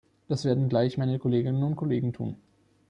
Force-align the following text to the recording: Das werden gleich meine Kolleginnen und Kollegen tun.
Das 0.27 0.45
werden 0.45 0.67
gleich 0.67 0.97
meine 0.97 1.19
Kolleginnen 1.19 1.61
und 1.61 1.75
Kollegen 1.75 2.11
tun. 2.11 2.37